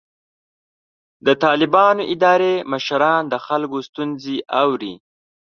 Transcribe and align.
د 1.25 1.27
طالبانو 1.43 2.01
اداري 2.13 2.55
مشران 2.71 3.21
د 3.29 3.35
خلکو 3.45 3.77
ستونزې 3.87 4.37
اوري. 4.61 4.93